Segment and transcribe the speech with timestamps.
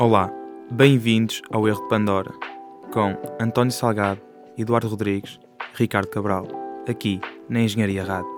[0.00, 0.32] Olá,
[0.70, 2.30] bem-vindos ao Erro de Pandora,
[2.92, 4.20] com António Salgado,
[4.56, 5.40] Eduardo Rodrigues
[5.74, 6.46] e Ricardo Cabral,
[6.88, 8.30] aqui na Engenharia Rádio.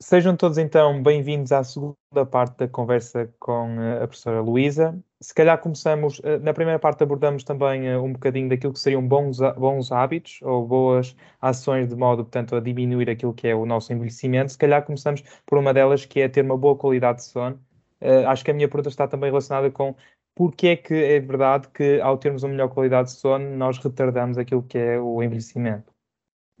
[0.00, 4.96] Sejam todos então bem-vindos à segunda parte da conversa com eh, a professora Luísa.
[5.20, 9.04] Se calhar começamos, eh, na primeira parte abordamos também eh, um bocadinho daquilo que seriam
[9.04, 13.66] bons, bons hábitos ou boas ações de modo, portanto, a diminuir aquilo que é o
[13.66, 14.52] nosso envelhecimento.
[14.52, 17.58] Se calhar começamos por uma delas que é ter uma boa qualidade de sono
[18.02, 19.94] uh, acho que a minha pergunta está também relacionada com
[20.34, 24.38] porque é que é verdade que ao termos uma melhor qualidade de sono nós retardamos
[24.38, 25.92] aquilo que é o envelhecimento?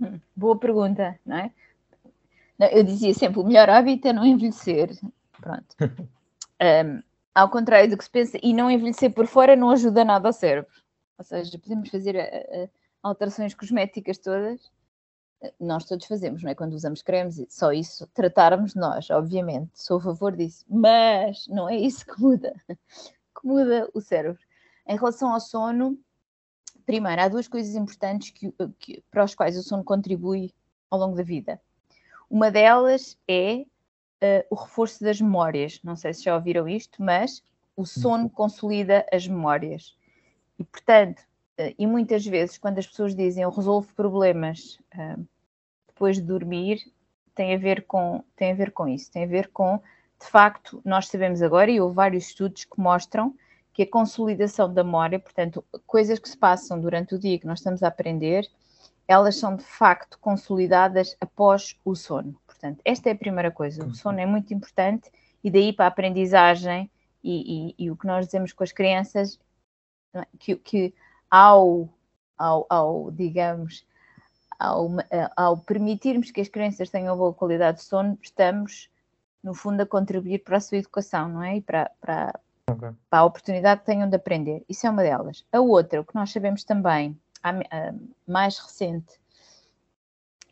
[0.00, 1.52] Hum, boa pergunta, não é?
[2.72, 4.90] Eu dizia sempre, o melhor hábito é não envelhecer.
[5.40, 5.76] Pronto.
[6.60, 7.02] um,
[7.34, 10.32] ao contrário do que se pensa, e não envelhecer por fora não ajuda nada ao
[10.32, 10.70] cérebro.
[11.16, 12.68] Ou seja, podemos fazer a, a,
[13.02, 14.70] alterações cosméticas todas,
[15.58, 16.54] nós todos fazemos, não é?
[16.54, 21.76] Quando usamos cremes, só isso, tratarmos nós, obviamente, sou a favor disso, mas não é
[21.76, 24.40] isso que muda, que muda o cérebro.
[24.86, 25.98] Em relação ao sono,
[26.84, 30.52] primeiro, há duas coisas importantes que, que, para as quais o sono contribui
[30.90, 31.60] ao longo da vida.
[32.28, 33.64] Uma delas é
[34.22, 35.80] uh, o reforço das memórias.
[35.82, 37.42] Não sei se já ouviram isto, mas
[37.76, 39.96] o sono consolida as memórias.
[40.58, 41.22] E, portanto,
[41.78, 45.26] e muitas vezes, quando as pessoas dizem eu resolvo problemas uh,
[45.88, 46.80] depois de dormir,
[47.34, 49.80] tem a, ver com, tem a ver com isso, tem a ver com,
[50.20, 53.34] de facto, nós sabemos agora, e houve vários estudos que mostram
[53.72, 57.60] que a consolidação da memória, portanto, coisas que se passam durante o dia que nós
[57.60, 58.46] estamos a aprender,
[59.06, 62.38] elas são de facto consolidadas após o sono.
[62.46, 63.84] Portanto, esta é a primeira coisa.
[63.84, 65.10] O sono é muito importante
[65.42, 66.90] e daí para a aprendizagem
[67.22, 69.38] e, e, e o que nós dizemos com as crianças,
[70.14, 70.26] é?
[70.38, 70.94] que, que
[71.30, 71.88] ao,
[72.36, 73.86] ao, ao digamos,
[74.58, 74.88] ao,
[75.36, 78.90] ao, permitirmos que as crianças tenham boa qualidade de sono, estamos,
[79.42, 81.56] no fundo, a contribuir para a sua educação, não é?
[81.56, 82.90] E para, para, okay.
[83.08, 84.64] para a oportunidade que tenham de aprender.
[84.68, 85.46] Isso é uma delas.
[85.52, 87.94] A outra, o que nós sabemos também, a, a
[88.26, 89.20] mais recente,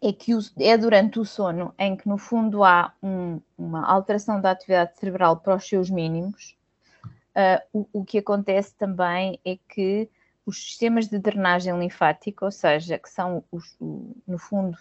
[0.00, 4.40] é que o, é durante o sono em que, no fundo, há um, uma alteração
[4.40, 6.56] da atividade cerebral para os seus mínimos.
[7.34, 10.08] Uh, o, o que acontece também é que
[10.48, 14.78] os sistemas de drenagem linfática, ou seja, que são, os, o, no fundo,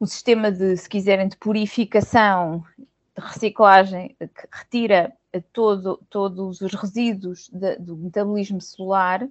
[0.00, 5.12] o sistema de, se quiserem, de purificação, de reciclagem, que retira
[5.52, 9.28] todo, todos os resíduos de, do metabolismo celular,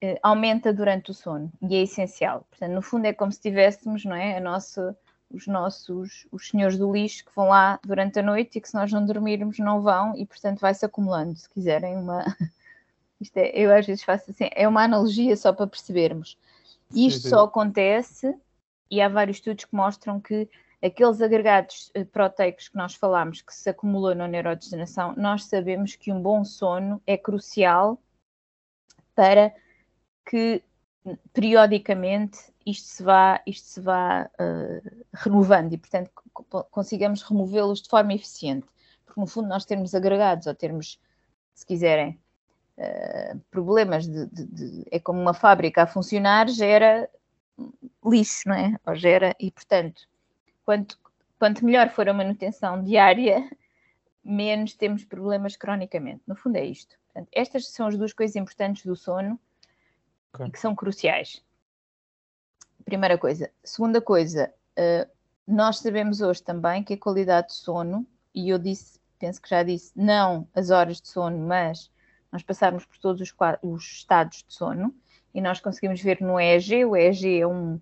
[0.00, 2.46] eh, aumenta durante o sono e é essencial.
[2.48, 4.96] Portanto, no fundo, é como se tivéssemos, não é, a nossa,
[5.28, 8.76] os nossos, os senhores do lixo que vão lá durante a noite e que se
[8.76, 12.24] nós não dormirmos não vão e, portanto, vai-se acumulando, se quiserem, uma
[13.20, 16.38] isto é, eu às vezes faço assim, é uma analogia só para percebermos.
[16.90, 17.28] Isto sim, sim.
[17.30, 18.34] só acontece,
[18.90, 20.48] e há vários estudos que mostram que
[20.82, 26.12] aqueles agregados eh, proteicos que nós falamos que se acumulam na neurodegeneração, nós sabemos que
[26.12, 27.98] um bom sono é crucial
[29.14, 29.54] para
[30.28, 30.62] que
[31.32, 36.10] periodicamente isto se vá, isto se vá uh, renovando e, portanto,
[36.70, 38.66] consigamos removê-los de forma eficiente.
[39.04, 40.98] Porque, no fundo, nós termos agregados ou termos,
[41.54, 42.18] se quiserem,
[42.78, 47.08] uh, problemas de, de, de, É como uma fábrica a funcionar, gera
[48.04, 48.76] lixo, não é?
[48.86, 50.02] Ou gera, e portanto,
[50.64, 50.98] quanto,
[51.38, 53.48] quanto melhor for a manutenção diária,
[54.24, 56.22] menos temos problemas cronicamente.
[56.26, 56.96] No fundo, é isto.
[57.06, 59.38] Portanto, estas são as duas coisas importantes do sono
[60.32, 60.46] okay.
[60.46, 61.42] e que são cruciais.
[62.84, 63.50] Primeira coisa.
[63.62, 65.10] Segunda coisa, uh,
[65.46, 69.62] nós sabemos hoje também que a qualidade de sono, e eu disse, penso que já
[69.62, 71.90] disse, não as horas de sono, mas
[72.34, 74.92] nós passarmos por todos os, os estados de sono
[75.32, 76.84] e nós conseguimos ver no EEG.
[76.84, 77.80] O EEG é, um,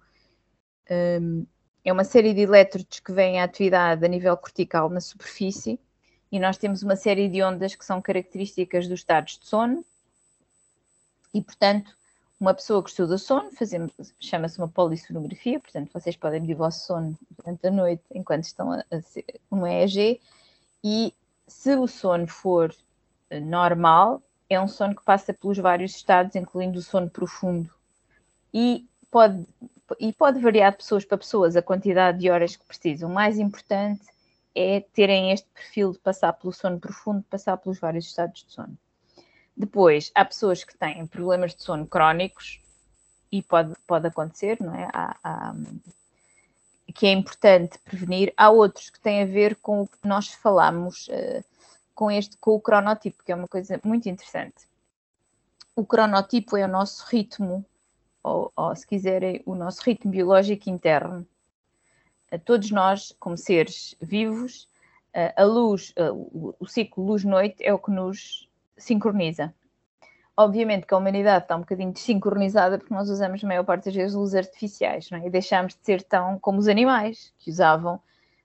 [0.90, 1.46] um,
[1.82, 5.80] é uma série de elétrodos que vêm à atividade a nível cortical na superfície
[6.30, 9.86] e nós temos uma série de ondas que são características dos estados de sono
[11.32, 11.96] e, portanto,
[12.38, 13.50] uma pessoa que estuda sono,
[14.20, 18.70] chama-se uma polissonografia, portanto, vocês podem medir o vosso sono durante a noite enquanto estão
[18.70, 19.00] a, a
[19.50, 20.20] um EEG
[20.84, 21.14] e
[21.48, 22.74] se o sono for
[23.31, 24.22] eh, normal,
[24.52, 27.70] é um sono que passa pelos vários estados, incluindo o sono profundo.
[28.52, 29.46] E pode,
[29.99, 33.10] e pode variar de pessoas para pessoas a quantidade de horas que precisam.
[33.10, 34.02] O mais importante
[34.54, 38.76] é terem este perfil de passar pelo sono profundo, passar pelos vários estados de sono.
[39.56, 42.60] Depois, há pessoas que têm problemas de sono crónicos
[43.31, 44.88] e pode, pode acontecer, não é?
[44.93, 45.55] Há, há,
[46.94, 48.32] que é importante prevenir.
[48.37, 51.44] Há outros que têm a ver com o que nós falamos uh,
[52.02, 54.66] com este, com o cronotipo, que é uma coisa muito interessante.
[55.76, 57.64] O cronotipo é o nosso ritmo,
[58.25, 61.25] ou, ou se quiserem, o nosso ritmo biológico interno.
[62.44, 64.69] Todos nós, como seres vivos,
[65.37, 65.94] a luz,
[66.58, 69.55] o ciclo luz-noite é o que nos sincroniza.
[70.37, 73.94] Obviamente que a humanidade está um bocadinho desincronizada porque nós usamos a maior parte das
[73.94, 75.26] vezes luzes artificiais, não é?
[75.28, 78.00] E deixámos de ser tão como os animais que usavam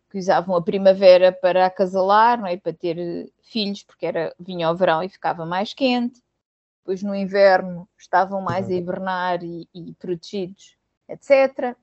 [0.10, 2.58] que usavam a primavera para acasalar, não é?
[2.58, 6.22] para ter filhos, porque era, vinha o verão e ficava mais quente.
[6.80, 10.78] Depois no inverno estavam mais a hibernar e, e protegidos,
[11.10, 11.76] etc.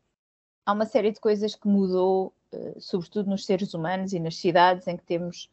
[0.65, 4.87] Há uma série de coisas que mudou, uh, sobretudo nos seres humanos e nas cidades
[4.87, 5.51] em que temos,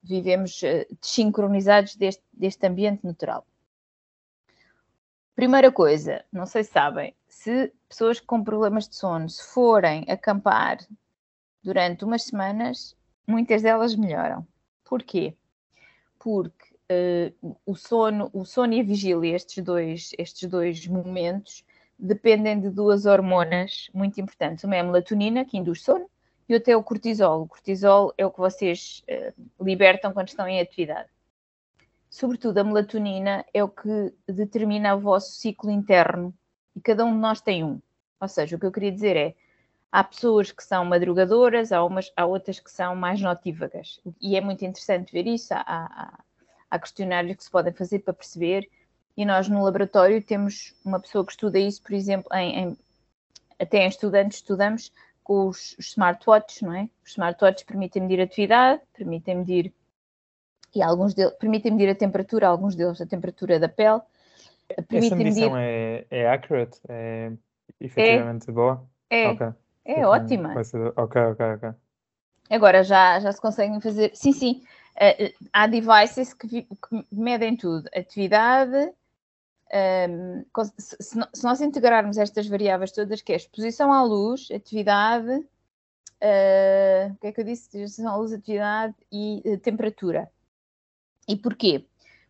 [0.00, 3.44] vivemos uh, desincronizados deste, deste ambiente natural.
[5.34, 10.78] Primeira coisa, não sei se sabem, se pessoas com problemas de sono, se forem acampar
[11.64, 12.94] durante umas semanas,
[13.26, 14.46] muitas delas melhoram.
[14.84, 15.34] Porquê?
[16.18, 16.74] Porque
[17.42, 21.64] uh, o, sono, o sono e a vigília, estes dois, estes dois momentos,
[21.98, 24.62] dependem de duas hormonas muito importantes.
[24.62, 26.08] Uma é a melatonina, que induz sono,
[26.46, 27.42] e outra é o cortisol.
[27.42, 31.08] O cortisol é o que vocês uh, libertam quando estão em atividade.
[32.10, 36.32] Sobretudo, a melatonina é o que determina o vosso ciclo interno,
[36.76, 37.80] e cada um de nós tem um.
[38.20, 39.34] Ou seja, o que eu queria dizer é,
[39.94, 44.00] Há pessoas que são madrugadoras, há, umas, há outras que são mais notívagas.
[44.20, 45.54] E é muito interessante ver isso.
[45.54, 46.18] Há, há,
[46.68, 48.68] há questionários que se podem fazer para perceber.
[49.16, 52.78] E nós no laboratório temos uma pessoa que estuda isso, por exemplo, em, em,
[53.56, 54.92] até em estudantes estudamos
[55.22, 56.90] com os, os smartwatches, não é?
[57.04, 59.72] Os smartwatches permitem medir a atividade, permitem medir
[60.74, 64.00] e alguns deles permitem medir a temperatura, alguns deles a temperatura da pele.
[64.68, 65.56] Essa medição medir...
[65.56, 66.80] é, é accurate?
[66.88, 67.30] É
[67.78, 68.84] efetivamente é, boa?
[69.08, 69.28] É.
[69.28, 69.63] Okay.
[69.84, 70.54] É ótima.
[70.54, 70.92] Vai ser...
[70.96, 71.70] Ok, ok, ok.
[72.50, 74.10] Agora já, já se conseguem fazer.
[74.14, 74.62] Sim, sim.
[74.94, 77.88] Uh, há devices que, que, medem tudo.
[77.94, 78.92] Atividade.
[80.08, 80.44] Um,
[80.78, 87.16] se, se, nós integrarmos estas variáveis todas, que é exposição à luz, atividade, uh, o
[87.16, 87.66] que é que eu disse?
[87.66, 90.30] Exposição à luz, atividade e uh, temperatura.
[91.26, 91.86] E porquê?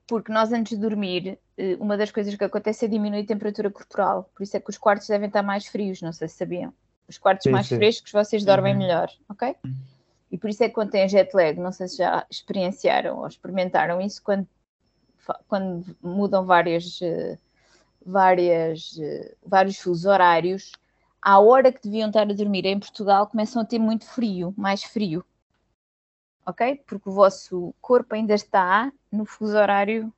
[0.06, 1.38] Porque nós antes de dormir,
[1.80, 4.30] uma das coisas que acontece é diminuir a temperatura corporal.
[4.34, 6.72] Por isso é que os quartos devem estar mais frios, não sei se sabiam
[7.08, 7.76] os quartos sim, mais sim.
[7.76, 8.78] frescos vocês dormem uhum.
[8.78, 9.56] melhor, ok?
[10.30, 13.26] E por isso é que quando têm jet lag, não sei se já experienciaram ou
[13.26, 14.48] experimentaram isso, quando,
[15.46, 17.38] quando mudam várias, eh,
[18.04, 20.72] várias, eh, vários fusos horários,
[21.22, 24.82] à hora que deviam estar a dormir em Portugal, começam a ter muito frio, mais
[24.82, 25.24] frio.
[26.44, 26.82] Ok?
[26.86, 30.12] Porque o vosso corpo ainda está no fuso horário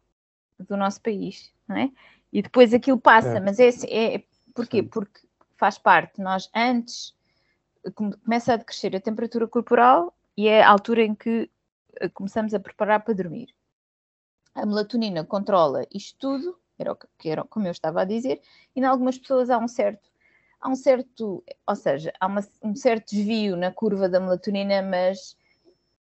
[0.59, 1.91] do nosso país, não é?
[2.33, 3.41] E depois aquilo passa, é.
[3.41, 4.25] mas é, é
[4.55, 4.83] porquê?
[4.83, 5.26] Porque
[5.57, 6.21] faz parte.
[6.21, 7.15] Nós antes
[7.95, 11.51] começa a decrescer a temperatura corporal e é a altura em que
[12.01, 13.55] eh, começamos a preparar para dormir.
[14.55, 18.41] A melatonina controla isto tudo, era o que era como eu estava a dizer,
[18.75, 20.11] e em algumas pessoas há um certo
[20.61, 25.37] há um certo, ou seja, há uma, um certo desvio na curva da melatonina, mas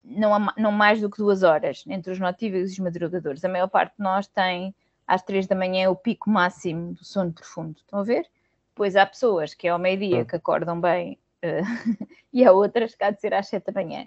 [0.03, 3.43] não, há, não mais do que duas horas entre os notíveis e os madrugadores.
[3.43, 4.73] A maior parte de nós tem
[5.07, 7.77] às três da manhã o pico máximo do sono profundo.
[7.79, 8.27] Estão a ver?
[8.75, 13.05] Depois há pessoas que é ao meio-dia que acordam bem uh, e há outras que
[13.05, 14.05] há de ser às sete da manhã.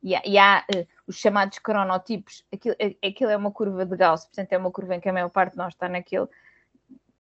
[0.00, 3.96] E há, e há uh, os chamados cronotipos, aquilo, eh, aquilo é uma curva de
[3.96, 6.28] Gauss, portanto é uma curva em que a maior parte de nós está naquele,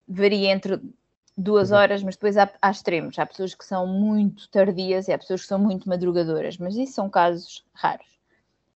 [0.07, 0.81] varia entre
[1.37, 1.77] duas uhum.
[1.77, 3.19] horas, mas depois há, há extremos.
[3.19, 6.93] Há pessoas que são muito tardias e há pessoas que são muito madrugadoras, mas isso
[6.93, 8.19] são casos raros.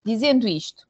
[0.04, 0.86] Dizendo isto,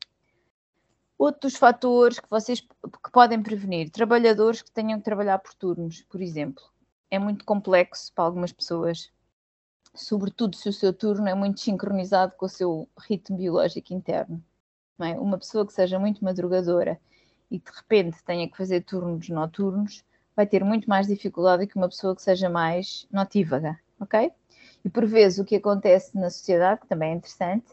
[1.16, 6.20] outros fatores que vocês que podem prevenir, trabalhadores que tenham que trabalhar por turnos, por
[6.20, 6.73] exemplo
[7.14, 9.10] é muito complexo para algumas pessoas,
[9.94, 14.42] sobretudo se o seu turno é muito sincronizado com o seu ritmo biológico interno.
[14.98, 15.18] É?
[15.18, 17.00] Uma pessoa que seja muito madrugadora
[17.50, 20.04] e de repente tenha que fazer turnos noturnos
[20.36, 24.32] vai ter muito mais dificuldade que uma pessoa que seja mais notívaga, ok?
[24.84, 27.66] E por vezes o que acontece na sociedade, que também é interessante,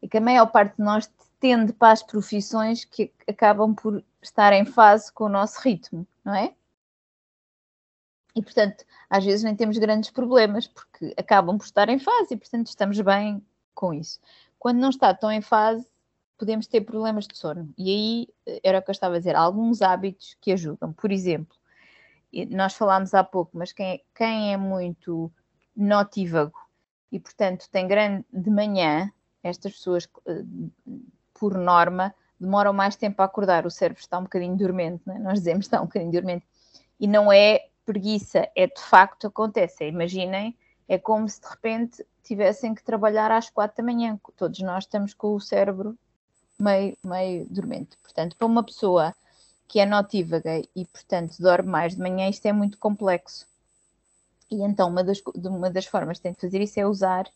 [0.00, 1.10] é que a maior parte de nós
[1.40, 6.34] tende para as profissões que acabam por estar em fase com o nosso ritmo, não
[6.34, 6.54] é?
[8.34, 12.36] E, portanto, às vezes nem temos grandes problemas, porque acabam por estar em fase e,
[12.36, 14.20] portanto, estamos bem com isso.
[14.58, 15.86] Quando não está tão em fase,
[16.36, 17.72] podemos ter problemas de sono.
[17.78, 20.92] E aí, eh, era o que eu estava a dizer, alguns hábitos que ajudam.
[20.92, 21.56] Por exemplo,
[22.50, 25.32] nós falámos há pouco, mas quem quem é muito
[25.76, 26.58] notívago
[27.12, 29.12] e, portanto, tem grande de manhã,
[29.42, 30.42] estas pessoas, eh,
[31.32, 33.66] por norma, demoram mais tempo a acordar.
[33.66, 35.18] O cérebro está um bocadinho dormente, é?
[35.18, 36.44] nós dizemos está um bocadinho dormente.
[36.98, 39.84] E não é preguiça é de facto acontece.
[39.84, 40.56] Imaginem,
[40.88, 44.18] é como se de repente tivessem que trabalhar às quatro da manhã.
[44.36, 45.96] Todos nós estamos com o cérebro
[46.58, 47.96] meio, meio dormente.
[48.02, 49.14] Portanto, para uma pessoa
[49.66, 53.46] que é notívaga e, portanto, dorme mais de manhã, isto é muito complexo.
[54.50, 57.26] E então, uma das, uma das formas que tem de fazer isso é usar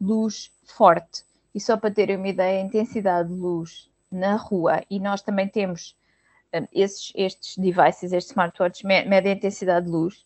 [0.00, 1.24] luz forte.
[1.54, 5.46] E só para terem uma ideia, a intensidade de luz na rua, e nós também
[5.46, 5.94] temos
[6.72, 10.24] esses, estes devices, estes smartwatches, medem a intensidade de luz.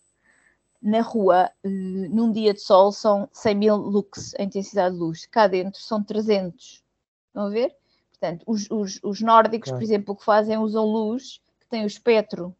[0.80, 5.26] Na rua, uh, num dia de sol, são 100 mil lux a intensidade de luz.
[5.26, 6.82] Cá dentro são 300.
[7.28, 7.74] Estão a ver?
[8.10, 11.86] Portanto, os, os, os nórdicos, por exemplo, o que fazem, usam luz que tem o
[11.86, 12.54] espectro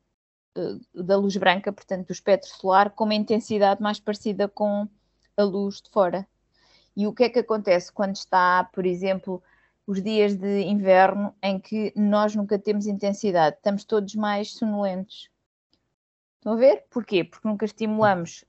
[0.57, 4.89] uh, da luz branca, portanto, do espectro solar, com uma intensidade mais parecida com
[5.37, 6.27] a luz de fora.
[6.97, 9.43] E o que é que acontece quando está, por exemplo,
[9.87, 13.57] os dias de inverno em que nós nunca temos intensidade?
[13.57, 15.29] Estamos todos mais sonolentos.
[16.37, 16.85] Estão a ver?
[16.91, 17.25] Porquê?
[17.25, 18.45] Porque nunca estimulamos.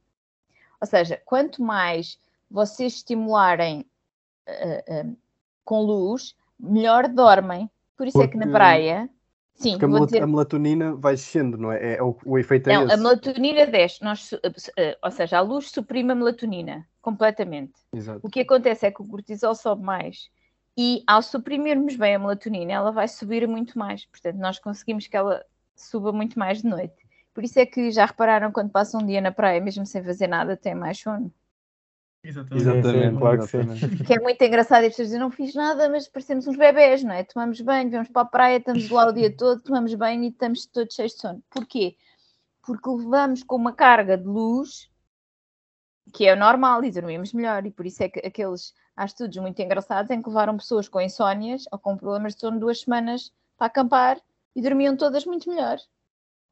[0.80, 3.86] Ou seja, quanto mais vocês estimularem
[4.48, 5.18] uh, uh,
[5.64, 7.70] com luz, melhor dormem.
[7.98, 8.38] Por isso Porque...
[8.38, 9.10] é que na praia.
[9.56, 10.24] Sim, Porque a, dizer...
[10.24, 11.94] a, melatonina vai descendo, não é?
[11.94, 12.94] é, é o, o, efeito é não, esse.
[12.94, 14.32] a melatonina desce, nós,
[15.02, 17.74] ou seja, a luz suprime a melatonina completamente.
[17.94, 18.20] Exato.
[18.24, 20.32] O que acontece é que o cortisol sobe mais
[20.78, 24.06] e ao suprimirmos bem a melatonina, ela vai subir muito mais.
[24.06, 26.96] Portanto, nós conseguimos que ela suba muito mais de noite.
[27.34, 30.28] Por isso é que já repararam quando passam um dia na praia, mesmo sem fazer
[30.28, 31.34] nada, tem mais sono.
[32.24, 34.04] Exatamente, Exatamente claro que sim.
[34.06, 37.04] Que é muito engraçado e as pessoas dizem, não fiz nada, mas parecemos uns bebés,
[37.04, 37.24] não é?
[37.24, 40.66] Tomamos banho, vamos para a praia, estamos lá o dia todo, tomamos banho e estamos
[40.66, 41.44] todos cheios de sono.
[41.50, 41.98] Porquê?
[42.62, 44.90] Porque levamos com uma carga de luz
[46.14, 47.66] que é normal e dormimos melhor.
[47.66, 51.02] E por isso é que aqueles há estudos muito engraçados em que levaram pessoas com
[51.02, 54.22] insónias ou com problemas de sono duas semanas para acampar
[54.56, 55.78] e dormiam todas muito melhor.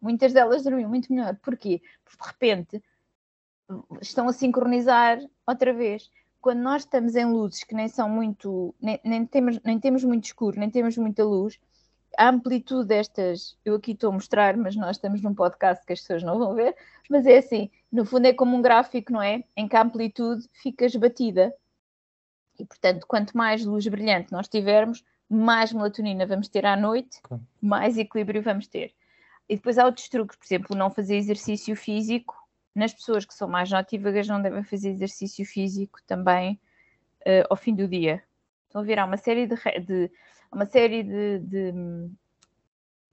[0.01, 1.35] Muitas delas dormiam muito melhor.
[1.41, 1.81] Porquê?
[2.03, 2.83] Porque de repente
[4.01, 6.09] estão a sincronizar outra vez.
[6.41, 10.25] Quando nós estamos em luzes que nem são muito, nem, nem, temos, nem temos muito
[10.25, 11.59] escuro, nem temos muita luz,
[12.17, 16.01] a amplitude destas, eu aqui estou a mostrar, mas nós estamos num podcast que as
[16.01, 16.75] pessoas não vão ver,
[17.09, 19.43] mas é assim, no fundo é como um gráfico, não é?
[19.55, 21.53] Em que a amplitude fica esbatida.
[22.59, 27.39] E portanto, quanto mais luz brilhante nós tivermos, mais melatonina vamos ter à noite, okay.
[27.61, 28.93] mais equilíbrio vamos ter.
[29.47, 32.35] E depois há outros truques, por exemplo, não fazer exercício físico.
[32.73, 36.59] Nas pessoas que são mais notívagas, não devem fazer exercício físico também
[37.21, 38.23] uh, ao fim do dia.
[38.67, 40.11] Estão a ver, há uma série de, de
[40.51, 41.73] uma série de, de,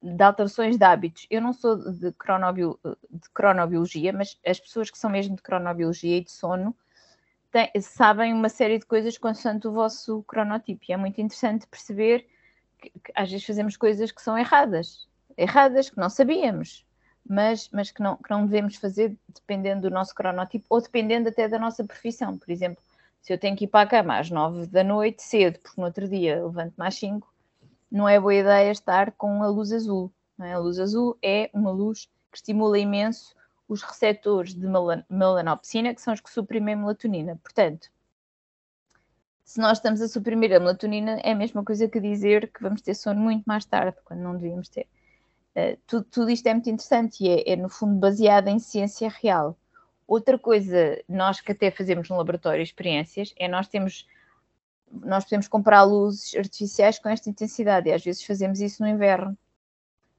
[0.02, 1.26] de, alterações de hábitos.
[1.28, 2.78] Eu não sou de, cronobio,
[3.10, 6.76] de cronobiologia, mas as pessoas que são mesmo de cronobiologia e de sono
[7.80, 10.84] sabem uma série de coisas consoante o vosso cronotipo.
[10.88, 12.26] E é muito interessante perceber
[12.78, 16.86] que, que, às vezes fazemos coisas que são erradas, erradas, que não sabíamos,
[17.26, 21.48] mas, mas que, não, que não devemos fazer dependendo do nosso cronotipo ou dependendo até
[21.48, 22.36] da nossa profissão.
[22.38, 22.82] Por exemplo,
[23.20, 25.86] se eu tenho que ir para a cama às nove da noite, cedo, porque no
[25.86, 27.32] outro dia levanto mais cinco,
[27.90, 30.12] não é boa ideia estar com a luz azul.
[30.40, 30.52] É?
[30.52, 33.34] A luz azul é uma luz que estimula imenso
[33.68, 34.66] os receptores de
[35.10, 37.38] melanopsina, que são os que suprimem melatonina.
[37.42, 37.90] Portanto,
[39.44, 42.80] se nós estamos a suprimir a melatonina, é a mesma coisa que dizer que vamos
[42.82, 44.86] ter sono muito mais tarde, quando não devíamos ter.
[45.54, 49.08] Uh, tudo, tudo, isto é muito interessante e é, é, no fundo, baseado em ciência
[49.08, 49.58] real.
[50.06, 54.06] Outra coisa, nós que até fazemos no laboratório experiências, é nós temos
[54.90, 59.36] nós podemos comprar luzes artificiais com esta intensidade e às vezes fazemos isso no inverno.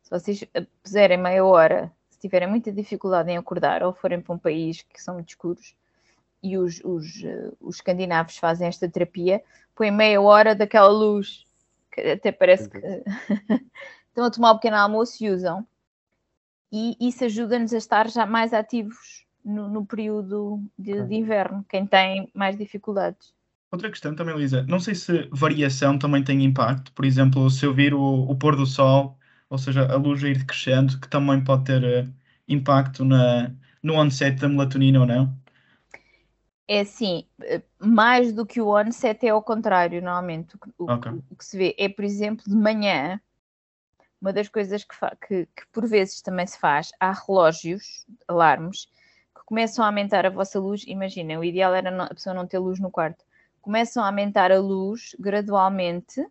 [0.03, 0.43] Se vocês
[0.83, 5.01] puserem meia hora, se tiverem muita dificuldade em acordar ou forem para um país que
[5.01, 5.73] são muito escuros
[6.43, 7.05] e os, os,
[7.61, 9.41] os escandinavos fazem esta terapia,
[9.73, 11.45] põem meia hora daquela luz
[11.91, 12.77] que até parece que
[14.09, 15.65] estão a tomar um pequeno almoço e usam.
[16.71, 21.87] E isso ajuda-nos a estar já mais ativos no, no período de, de, inverno, quem
[21.87, 23.33] tem mais dificuldades.
[23.71, 27.73] Outra questão também, Lisa, não sei se variação também tem impacto, por exemplo, se eu
[27.73, 29.17] vir o, o pôr do sol,
[29.49, 32.13] ou seja, a luz ir crescendo, que também pode ter uh,
[32.47, 33.51] impacto na,
[33.81, 35.33] no onset da melatonina ou não?
[36.67, 40.55] É assim, eh, mais do que o onset é ao contrário, normalmente.
[40.77, 41.11] O, okay.
[41.11, 43.19] o, o que se vê é, por exemplo, de manhã,
[44.21, 44.95] uma das coisas que,
[45.27, 48.85] que, que, por vezes também se faz, há relógios, alarmes,
[49.35, 50.83] que começam a aumentar a vossa luz.
[50.85, 53.25] Imaginem, o ideal era a pessoa não ter luz no quarto.
[53.61, 56.23] Começam a aumentar a luz gradualmente,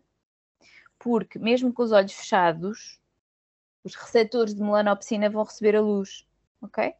[0.97, 2.98] porque mesmo com os olhos fechados,
[3.83, 6.25] os receptores de melanopsina vão receber a luz,
[6.61, 6.93] ok?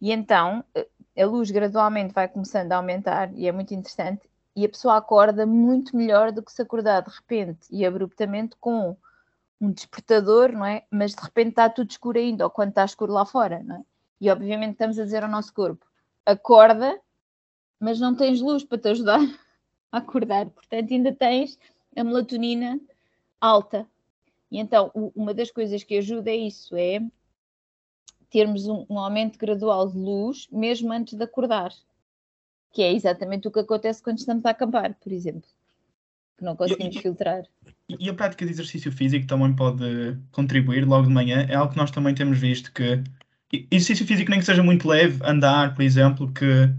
[0.00, 0.88] E então eh,
[1.18, 4.28] a luz gradualmente vai começando a aumentar e é muito interessante.
[4.56, 8.96] E a pessoa acorda muito melhor do que se acordar de repente e abruptamente com
[9.60, 10.84] um despertador, não é?
[10.90, 13.82] Mas de repente está tudo escuro ainda, ou quando está escuro lá fora, não é?
[14.20, 15.86] E obviamente estamos a dizer ao nosso corpo:
[16.24, 17.00] acorda,
[17.80, 19.20] mas não tens luz para te ajudar
[19.90, 20.46] a acordar.
[20.50, 21.58] Portanto, ainda tens
[21.96, 22.80] a melatonina
[23.40, 23.86] alta.
[24.54, 27.00] E então, uma das coisas que ajuda é isso: é
[28.30, 31.72] termos um, um aumento gradual de luz, mesmo antes de acordar.
[32.72, 35.42] Que é exatamente o que acontece quando estamos a acampar, por exemplo.
[36.38, 37.42] que não conseguimos e, filtrar.
[37.88, 41.48] E a prática de exercício físico também pode contribuir logo de manhã.
[41.50, 43.02] É algo que nós também temos visto que
[43.72, 46.72] exercício físico nem que seja muito leve, andar, por exemplo, que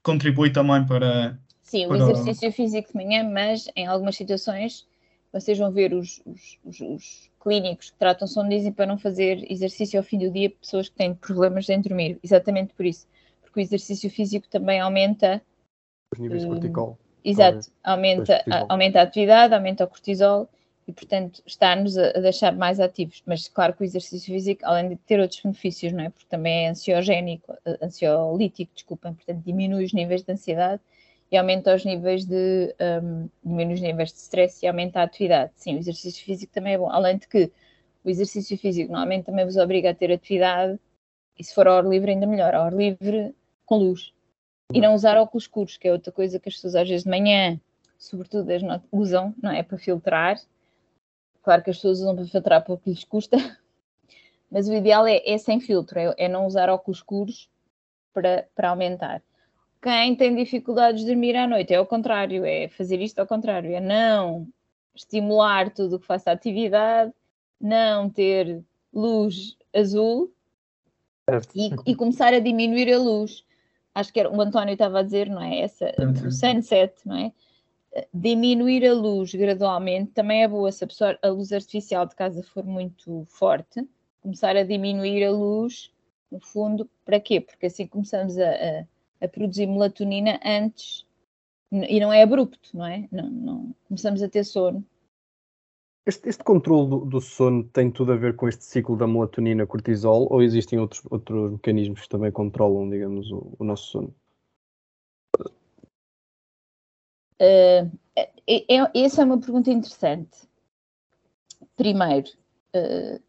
[0.00, 1.36] contribui também para.
[1.62, 2.06] Sim, para...
[2.06, 4.86] o exercício físico de manhã, mas em algumas situações
[5.40, 9.98] vocês vão ver os, os, os, os clínicos que tratam dizem para não fazer exercício
[9.98, 13.06] ao fim do dia pessoas que têm problemas em dormir, exatamente por isso,
[13.42, 15.42] porque o exercício físico também aumenta
[16.12, 16.98] os níveis de cortisol.
[17.24, 20.48] Exato, aumenta, a, aumenta a atividade, aumenta o cortisol
[20.86, 23.22] e, portanto, está-nos a, a, deixar mais ativos.
[23.26, 26.10] Mas, claro que o exercício físico, além de ter outros benefícios, não é?
[26.10, 27.52] Porque também é ansiogénico,
[27.82, 30.80] ansiolítico, desculpem, portanto, diminui os níveis de ansiedade
[31.30, 35.52] e aumenta os níveis de, um, diminui os níveis de stress e aumenta a atividade.
[35.56, 36.90] Sim, o exercício físico também é bom.
[36.90, 37.50] Além de que
[38.04, 40.78] o exercício físico normalmente também vos obriga a ter atividade
[41.38, 44.14] e se for ao ar livre ainda melhor, ao ar livre com luz.
[44.72, 47.10] E não usar óculos escuros, que é outra coisa que as pessoas às vezes de
[47.10, 47.60] manhã,
[47.98, 49.62] sobretudo, as usam, não é?
[49.62, 50.40] Para filtrar.
[51.42, 53.36] Claro que as pessoas usam para filtrar porque lhes custa,
[54.50, 57.48] mas o ideal é, é sem filtro, é, é, não usar óculos escuros
[58.12, 59.22] para, para aumentar.
[59.86, 63.72] Quem tem dificuldades de dormir à noite é o contrário, é fazer isto ao contrário,
[63.72, 64.48] é não
[64.92, 67.12] estimular tudo o que faça atividade,
[67.60, 70.32] não ter luz azul
[71.54, 73.44] e, e, começar a diminuir a luz
[73.94, 75.60] acho que era, o António estava a dizer, não é?
[75.60, 75.94] Essa,
[76.26, 77.32] o sunset, não é?
[78.12, 80.72] Diminuir a luz gradualmente também é boa.
[80.72, 83.88] Se a, pessoa, a luz artificial de casa for muito forte,
[84.20, 85.92] começar a diminuir a luz,
[86.28, 87.40] no fundo, para quê?
[87.40, 88.84] Porque assim começamos a, a,
[89.20, 91.06] a produzir melatonina antes
[91.72, 93.08] e não é abrupto, não é?
[93.10, 94.84] Não, não, começamos a ter sono.
[96.06, 100.28] Este, este controle do, do, sono tem tudo a ver com este ciclo da melatonina-cortisol
[100.30, 104.14] ou existem outros, outros mecanismos que também controlam, digamos, o, o nosso sono?
[107.40, 110.48] Uh, é, é, essa é uma pergunta interessante.
[111.74, 112.30] Primeiro,
[112.74, 113.20] uh,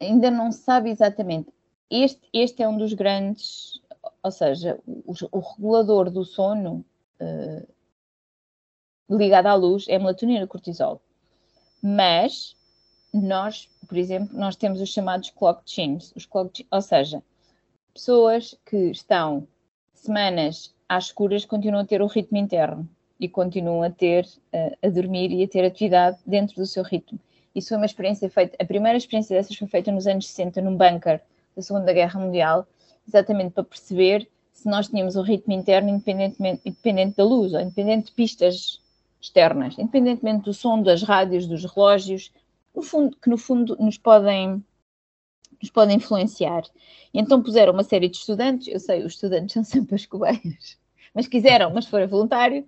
[0.00, 1.52] ainda não sabe exatamente.
[1.90, 3.80] Este, este é um dos grandes,
[4.22, 6.84] ou seja, o, o regulador do sono
[7.20, 7.66] uh,
[9.08, 11.00] ligado à luz é a melatonina cortisol
[11.82, 12.54] mas
[13.12, 17.22] nós, por exemplo, nós temos os chamados clock genes, os clock, ou seja,
[17.92, 19.46] pessoas que estão
[19.94, 24.88] semanas às escuras continuam a ter o ritmo interno e continuam a ter uh, a
[24.88, 27.18] dormir e a ter atividade dentro do seu ritmo.
[27.54, 30.76] Isso foi uma experiência feita, a primeira experiência dessas foi feita nos anos 60 num
[30.76, 31.20] bunker
[31.56, 32.66] da Segunda Guerra Mundial,
[33.10, 38.06] exatamente para perceber se nós tínhamos o ritmo interno independentemente, independente da luz, ou independente
[38.06, 38.80] de pistas
[39.20, 42.32] externas, independentemente do som das rádios, dos relógios,
[42.74, 44.64] no fundo, que no fundo nos podem,
[45.60, 46.62] nos podem influenciar.
[47.12, 50.78] E então puseram uma série de estudantes, eu sei, os estudantes são sempre as cobaias,
[51.14, 52.66] mas quiseram, mas foram voluntário.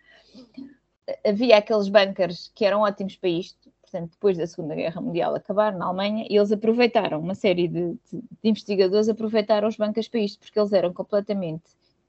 [1.25, 3.62] Havia aqueles bunkers que eram ótimos para isto,
[3.93, 7.93] portanto, depois da Segunda Guerra Mundial acabar na Alemanha, e eles aproveitaram, uma série de,
[7.93, 11.65] de, de investigadores aproveitaram os bunkers para isto, porque eles eram completamente.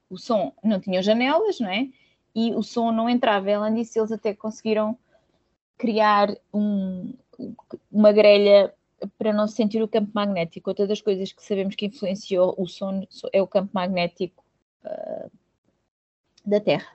[0.08, 1.88] O som não tinham janelas, não é?
[2.34, 3.52] e o som não entrava.
[3.52, 4.98] Além disso, eles até conseguiram
[5.78, 7.14] criar um,
[7.90, 8.74] uma grelha
[9.18, 10.70] para não se sentir o campo magnético.
[10.70, 14.42] Outra das coisas que sabemos que influenciou o som é o campo magnético
[14.84, 15.30] uh,
[16.44, 16.88] da Terra.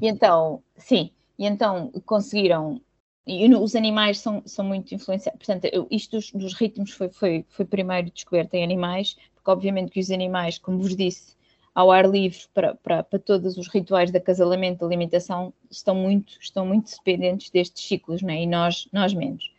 [0.00, 2.80] E então, sim, e então conseguiram.
[3.28, 5.38] E os animais são, são muito influenciados.
[5.44, 10.00] Portanto, isto dos, dos ritmos foi, foi, foi primeiro descoberto em animais, porque obviamente que
[10.00, 11.36] os animais, como vos disse,
[11.74, 16.38] ao ar livre para, para, para todos os rituais de acasalamento, de alimentação, estão muito,
[16.40, 18.42] estão muito dependentes destes ciclos, né?
[18.42, 19.52] e nós, nós menos.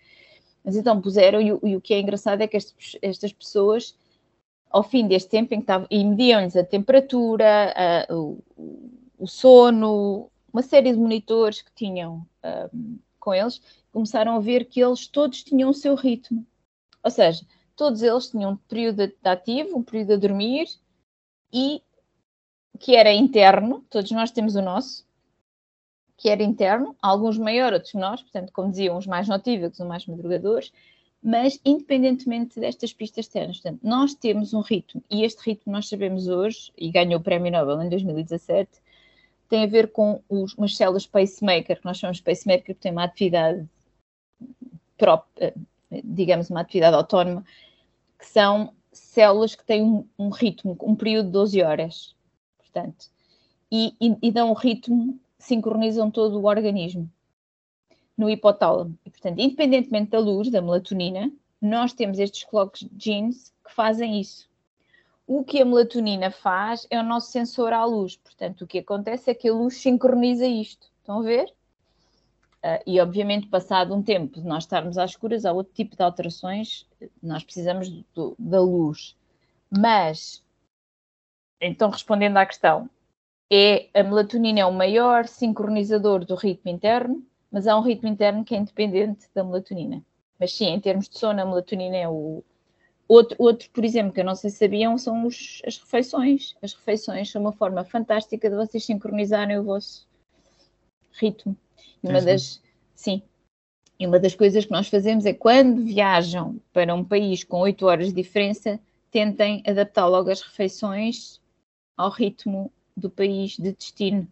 [0.65, 3.95] Mas então puseram, e, e o que é engraçado é que estas, estas pessoas,
[4.71, 8.43] ao fim deste tempo, em que estavam, e mediam-lhes a temperatura, a, o,
[9.17, 12.25] o, sono, uma série de monitores que tinham
[12.73, 12.97] um,
[13.29, 13.61] com eles,
[13.91, 16.45] começaram a ver que eles todos tinham o seu ritmo.
[17.03, 20.67] Ou seja, todos eles tinham um período de ativo, um período a dormir
[21.53, 21.81] e
[22.79, 25.05] que era interno, todos nós temos o nosso,
[26.17, 30.05] que era interno, alguns maior, outros menores, portanto, como diziam, uns mais notívicos, uns mais
[30.05, 30.71] madrugadores,
[31.21, 36.27] mas independentemente destas pistas externas, portanto, nós temos um ritmo, e este ritmo nós sabemos
[36.27, 38.69] hoje, e ganhou o Prémio Nobel em 2017,
[39.49, 42.91] tem a ver com os, umas células pacemaker, que nós chamamos de pacemaker, que tem
[42.91, 43.67] uma atividade
[44.97, 45.53] própria,
[46.03, 47.43] digamos, uma atividade autónoma,
[48.17, 52.15] que são células que têm um, um ritmo, um período de 12 horas
[52.69, 53.07] portanto,
[53.71, 57.09] e, e, e dão o ritmo, sincronizam todo o organismo
[58.17, 58.97] no hipotálamo.
[59.05, 61.31] E, portanto, independentemente da luz, da melatonina,
[61.61, 64.48] nós temos estes clock genes que fazem isso.
[65.31, 68.15] O que a melatonina faz é o nosso sensor à luz.
[68.15, 70.87] Portanto, o que acontece é que a luz sincroniza isto.
[70.97, 71.45] Estão a ver?
[72.65, 76.01] Uh, e obviamente, passado um tempo de nós estarmos às escuras, há outro tipo de
[76.01, 76.87] alterações,
[77.21, 79.15] nós precisamos do, da luz.
[79.69, 80.43] Mas,
[81.61, 82.89] então respondendo à questão,
[83.53, 88.43] é a melatonina é o maior sincronizador do ritmo interno, mas há um ritmo interno
[88.43, 90.03] que é independente da melatonina.
[90.39, 92.43] Mas sim, em termos de sono, a melatonina é o.
[93.09, 96.55] Outro, outro por exemplo, que eu não sei se sabiam, são os, as refeições.
[96.61, 100.07] As refeições são uma forma fantástica de vocês sincronizarem o vosso
[101.13, 101.57] ritmo.
[102.03, 102.61] E uma das.
[102.93, 103.23] Sim.
[103.99, 107.83] E uma das coisas que nós fazemos é quando viajam para um país com 8
[107.83, 111.41] horas de diferença, tentem adaptar logo as refeições
[111.97, 114.27] ao ritmo do país de destino.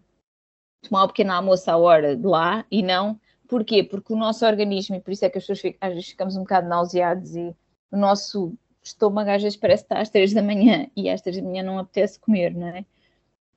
[0.83, 3.19] Tomar o pequeno almoço à hora de lá e não.
[3.47, 3.83] Porquê?
[3.83, 6.35] Porque o nosso organismo, e por isso é que as pessoas ficam, às vezes ficamos
[6.35, 7.55] um bocado nauseados e
[7.91, 8.55] o nosso
[8.88, 11.80] estômago às vezes parece estar às três da manhã e às três da manhã não
[11.80, 12.86] apetece comer, não é?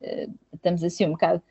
[0.03, 1.43] Eh, estamos assim um bocado.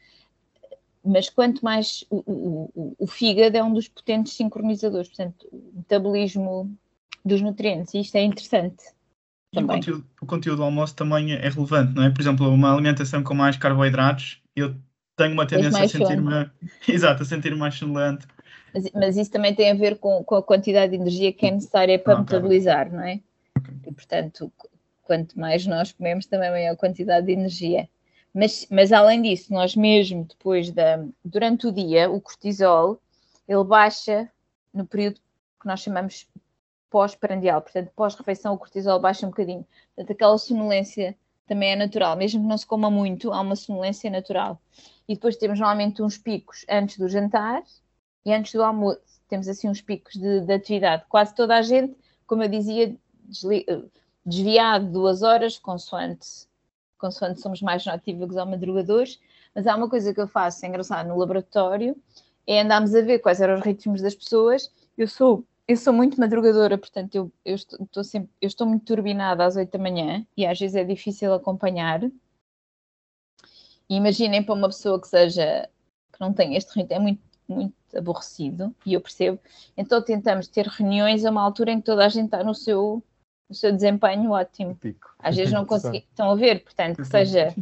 [1.03, 6.77] Mas quanto mais o, o, o, fígado é um dos potentes sincronizadores, portanto, o metabolismo
[7.23, 8.83] dos nutrientes, e isto é interessante.
[9.53, 12.09] E o conteúdo, o conteúdo do almoço também é relevante, não é?
[12.09, 14.75] Por exemplo, uma alimentação com mais carboidratos, eu
[15.15, 16.49] tenho uma tendência a sentir-me
[16.87, 18.27] exato, a sentir mais sonolento.
[18.73, 21.51] Mas, mas, isso também tem a ver com, com, a quantidade de energia que é
[21.51, 23.19] necessária para ah, metabolizar, não é?
[23.85, 24.51] E portanto,
[25.03, 27.89] quanto mais nós comemos, também maior quantidade de energia.
[28.33, 33.01] Mas, mas além disso, nós mesmo depois da durante o dia, o cortisol
[33.47, 34.29] ele baixa
[34.71, 35.19] no período
[35.59, 36.27] que nós chamamos
[36.89, 39.65] pós-prandial, portanto, pós-refeição o cortisol baixa um bocadinho.
[39.95, 41.17] Portanto, aquela sonolência
[41.47, 44.61] também é natural, mesmo que não se coma muito, há uma sonolência natural.
[45.07, 47.63] E depois temos normalmente uns picos antes do jantar
[48.23, 49.01] e antes do almoço.
[49.27, 51.05] Temos assim uns picos de, de atividade.
[51.09, 51.95] Quase toda a gente,
[52.27, 52.95] como eu dizia,
[54.25, 56.47] desviado duas horas, consoante,
[56.97, 59.19] consoante somos mais notívagos ou madrugadores.
[59.55, 61.95] Mas há uma coisa que eu faço, é engraçado, no laboratório,
[62.45, 64.71] é andarmos a ver quais eram os ritmos das pessoas.
[64.97, 69.45] Eu sou eu sou muito madrugadora, portanto, eu, eu, estou, sempre, eu estou muito turbinada
[69.45, 72.01] às 8 da manhã e às vezes é difícil acompanhar.
[73.87, 75.69] E imaginem para uma pessoa que seja
[76.11, 79.39] que não tem este ritmo, é muito, muito aborrecido, e eu percebo.
[79.77, 83.03] Então tentamos ter reuniões a uma altura em que toda a gente está no seu,
[83.49, 84.75] no seu desempenho ótimo.
[84.75, 85.15] Pico.
[85.17, 86.05] Às vezes não consegui.
[86.09, 87.53] Estão a ver, portanto, que seja.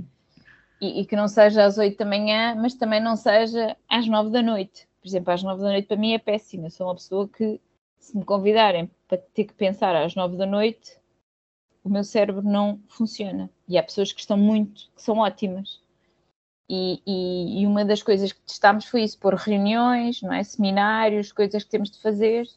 [0.80, 4.30] E, e, que não seja às 8 da manhã, mas também não seja às 9
[4.30, 4.88] da noite.
[5.02, 6.68] Por exemplo, às 9 da noite para mim é péssimo.
[6.68, 7.60] Eu sou uma pessoa que
[8.00, 10.98] se me convidarem para ter que pensar às nove da noite,
[11.84, 13.50] o meu cérebro não funciona.
[13.68, 15.82] E há pessoas que estão muito, que são ótimas.
[16.70, 20.44] E, e, e uma das coisas que testámos foi isso, por reuniões, não é?
[20.44, 22.48] seminários, coisas que temos de fazer.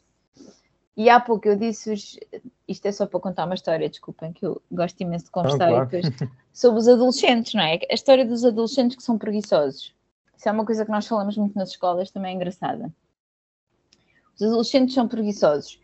[0.95, 1.93] E há pouco eu disse,
[2.67, 5.87] isto é só para contar uma história, desculpem, que eu gosto imenso de conversar claro.
[5.87, 6.13] depois,
[6.51, 7.79] sobre os adolescentes, não é?
[7.89, 9.95] A história dos adolescentes que são preguiçosos.
[10.37, 12.93] Isso é uma coisa que nós falamos muito nas escolas, também é engraçada.
[14.35, 15.79] Os adolescentes são preguiçosos.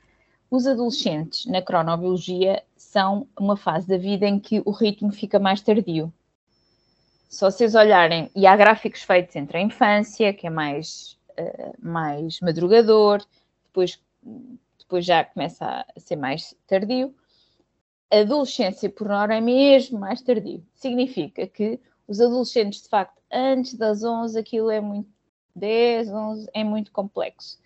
[0.49, 5.61] Os adolescentes, na cronobiologia, são uma fase da vida em que o ritmo fica mais
[5.61, 6.11] tardio.
[7.29, 12.39] Se vocês olharem, e há gráficos feitos entre a infância, que é mais, uh, mais
[12.39, 13.21] madrugador,
[13.65, 14.01] depois,
[14.87, 17.13] depois já começa a ser mais tardio.
[18.09, 20.65] Adolescência, por norma, é mesmo mais tardio.
[20.73, 25.09] Significa que os adolescentes, de facto, antes das 11, aquilo é muito.
[25.57, 27.59] 10, 11, é muito complexo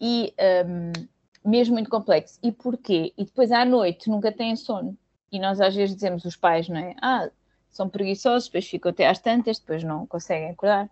[0.00, 0.34] e
[0.66, 2.38] um, mesmo muito complexo.
[2.42, 3.12] E porquê?
[3.16, 4.96] E depois à noite nunca têm sono.
[5.30, 6.94] E nós às vezes dizemos, os pais, não é?
[7.02, 7.30] Ah,
[7.70, 10.88] são preguiçosos, depois ficam até às tantas, depois não conseguem acordar.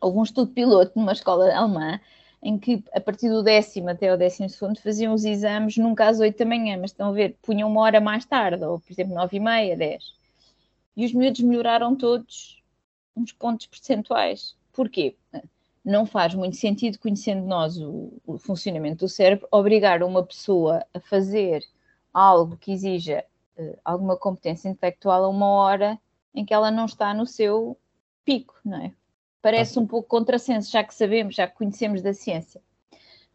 [0.00, 2.00] Houve um estudo piloto numa escola alemã
[2.42, 6.20] em que a partir do décimo até o décimo segundo faziam os exames nunca às
[6.20, 9.14] oito da manhã, mas estão a ver, punham uma hora mais tarde, ou por exemplo
[9.14, 10.14] nove e meia, dez.
[10.96, 12.62] E os miúdos melhoraram todos
[13.16, 14.56] uns pontos percentuais.
[14.72, 15.16] Porquê?
[15.84, 21.00] não faz muito sentido, conhecendo nós o, o, funcionamento do cérebro, obrigar uma pessoa a
[21.00, 21.64] fazer
[22.12, 23.24] algo que exija
[23.58, 25.98] uh, alguma competência intelectual a uma hora
[26.34, 27.78] em que ela não está no seu
[28.24, 28.92] pico, não é?
[29.42, 32.60] Parece um pouco contrassenso, já que sabemos, já que conhecemos da ciência.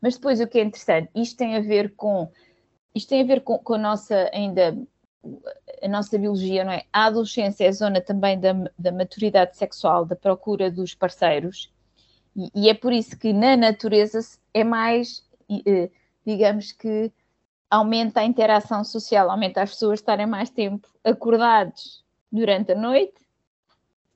[0.02, 2.32] Mas depois o que é interessante, isto tem a ver com
[2.94, 4.78] isto tem a ver com, com a nossa ainda
[5.82, 6.84] a nossa biologia, não é?
[6.94, 11.74] A adolescência é a zona também da, da maturidade sexual, da procura dos parceiros,
[12.54, 14.20] e, é por isso que na natureza
[14.54, 15.90] é mais, eh,
[16.26, 17.12] digamos que
[17.70, 23.26] aumenta a interação social, aumenta as pessoas estarem mais tempo acordados durante a noite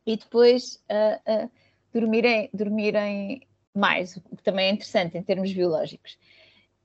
[0.06, 1.52] e depois uh, uh,
[2.00, 6.18] dormirem, dormirem mais, o que também é interessante em termos biológicos.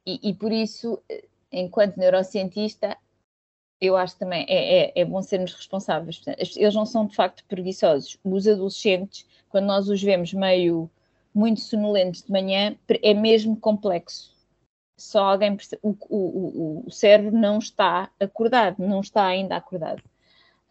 [0.06, 1.02] E, e por isso,
[1.50, 2.96] enquanto neurocientista,
[3.80, 6.20] eu acho também é, é, é bom sermos responsáveis.
[6.56, 8.18] Eles não são de facto preguiçosos.
[8.24, 10.90] Os adolescentes, quando nós os vemos meio
[11.34, 14.32] muito sonolentos de manhã, é mesmo complexo.
[14.96, 20.02] Só alguém o, o, o cérebro não está acordado, não está ainda acordado.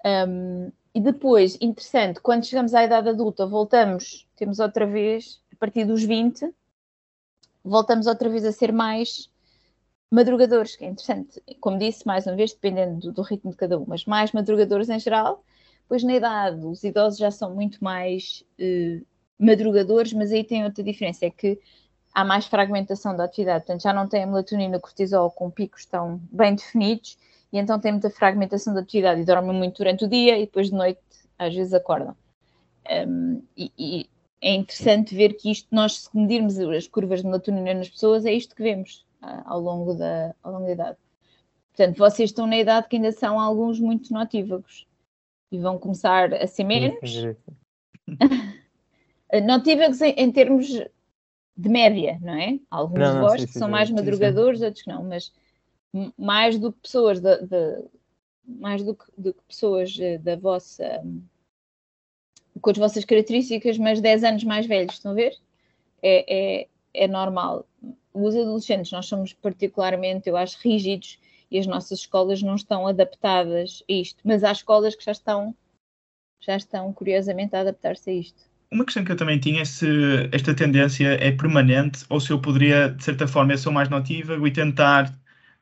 [0.06, 5.86] Um, e depois, interessante, quando chegamos à idade adulta, voltamos, temos outra vez, a partir
[5.86, 6.54] dos 20,
[7.64, 9.32] voltamos outra vez a ser mais
[10.12, 11.42] madrugadores, que é interessante.
[11.60, 14.90] Como disse, mais uma vez, dependendo do, do ritmo de cada um, mas mais madrugadores
[14.90, 15.44] em geral.
[15.88, 19.06] Pois na idade, os idosos já são muito mais uh,
[19.40, 21.60] madrugadores, mas aí tem outra diferença, é que
[22.14, 25.86] há mais fragmentação da atividade, portanto já não tem a melatonina e cortisol com picos
[25.86, 27.18] tão bem definidos,
[27.54, 30.68] e então tem muita fragmentação da atividade e dormem muito durante o dia e depois
[30.68, 31.00] de noite
[31.38, 32.16] às vezes acordam.
[33.08, 34.10] Um, e, e,
[34.42, 38.34] é interessante ver que isto, nós se medirmos as curvas de melatonina nas pessoas, é
[38.34, 40.98] isto que vemos ao, longo da, ao longo da idade.
[41.76, 44.86] Portanto, vocês estão na idade que ainda são alguns muito notívagos
[45.50, 47.00] e vão começar a ser menos.
[49.46, 52.60] notívagos em, em, termos de média, não é?
[52.70, 55.32] Alguns não, de vós sim, que sim, são sim, mais madrugadores, outros que não, mas
[56.18, 57.84] mais do que pessoas de, de
[58.46, 61.02] mais do que, do que, pessoas eh, da vossa
[62.62, 65.36] com as vossas características, mas 10 anos mais velhos, estão a ver?
[66.02, 67.66] É, é, é normal
[68.14, 73.84] os adolescentes, nós somos particularmente, eu acho, rígidos e as nossas escolas não estão adaptadas
[73.90, 75.56] a isto, mas há escolas que já estão,
[76.40, 78.44] já estão curiosamente a adaptar-se a isto.
[78.72, 79.86] Uma questão que eu também tinha é se
[80.32, 84.48] esta tendência é permanente ou se eu poderia, de certa forma, eu sou mais notívago
[84.48, 85.14] e tentar,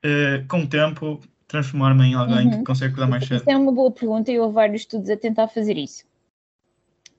[0.06, 2.60] uh, com o tempo, transformar-me em alguém uhum.
[2.60, 3.42] que consegue cuidar mais cedo.
[3.42, 6.06] Isso é uma boa pergunta e houve vários estudos a tentar fazer isso.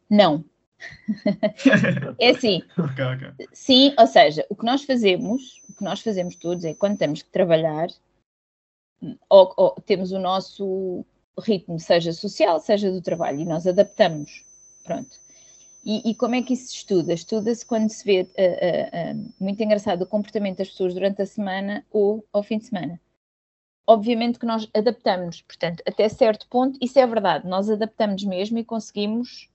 [0.09, 0.45] Não,
[2.19, 2.63] é assim.
[2.79, 3.49] Okay, okay.
[3.53, 7.23] Sim, ou seja, o que nós fazemos, o que nós fazemos todos é quando temos
[7.23, 7.89] que trabalhar,
[9.29, 11.05] ou, ou temos o nosso
[11.39, 14.45] ritmo, seja social, seja do trabalho, e nós adaptamos.
[14.85, 15.22] Pronto.
[15.85, 17.13] E, e como é que isso se estuda?
[17.13, 21.27] Estuda-se quando se vê, uh, uh, uh, muito engraçado, o comportamento das pessoas durante a
[21.27, 23.01] semana ou ao fim de semana.
[23.87, 28.65] Obviamente que nós adaptamos, portanto, até certo ponto, isso é verdade, nós adaptamos mesmo e
[28.65, 29.51] conseguimos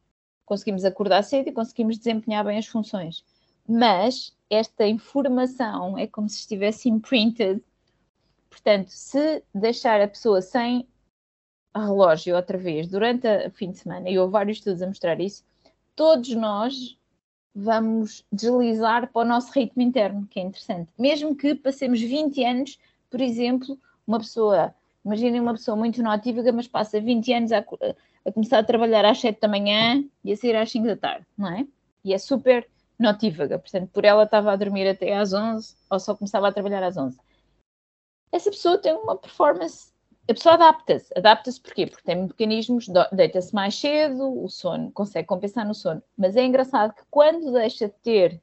[0.46, 3.24] conseguimos acordar cedo e conseguimos desempenhar bem as funções.
[3.68, 7.62] Mas esta informação é como se estivesse imprinted.
[8.50, 10.88] Portanto, se deixar a pessoa sem
[11.76, 15.44] relógio outra vez durante o fim de semana, e houve vários estudos a mostrar isso,
[15.97, 16.95] todos nós
[17.53, 20.89] vamos deslizar para o nosso ritmo interno, que é interessante.
[20.97, 22.79] Mesmo que passemos 20 anos,
[23.10, 27.65] por exemplo, uma pessoa, imaginem uma pessoa muito notívaga, mas passa 20 anos a,
[28.25, 31.25] a começar a trabalhar às 7 da manhã e a sair às 5 da tarde,
[31.36, 31.67] não é?
[32.05, 36.15] E é super notívaga, portanto, por ela estava a dormir até às 11 ou só
[36.15, 37.17] começava a trabalhar às 11.
[38.31, 39.91] Essa pessoa tem uma performance,
[40.30, 41.13] a pessoa adapta-se.
[41.16, 41.88] Adapta-se porquê?
[41.88, 46.04] Porque tem mecanismos, deita-se mais cedo, o sono, consegue compensar no sono.
[46.18, 48.42] Mas é engraçado que quando deixa de ter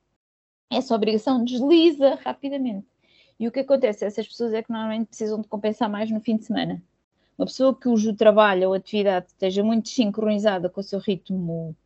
[0.70, 2.86] essa obrigação, desliza rapidamente.
[3.38, 6.20] E o que acontece a essas pessoas é que normalmente precisam de compensar mais no
[6.20, 6.82] fim de semana.
[7.36, 11.76] Uma pessoa cujo trabalho ou atividade esteja muito sincronizada com o seu ritmo